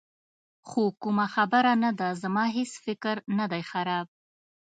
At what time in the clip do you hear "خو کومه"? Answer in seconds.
0.67-1.25